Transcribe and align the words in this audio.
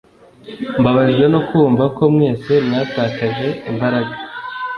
Mbabajwe 0.79 1.25
no 1.33 1.39
kumva 1.47 1.83
ko 1.95 2.03
mwese 2.13 2.53
mwatakaje 2.65 3.47
imbaraga 3.69 4.13